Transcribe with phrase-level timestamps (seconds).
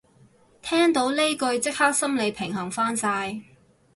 [0.63, 3.39] 聽到呢句即刻心理平衡返晒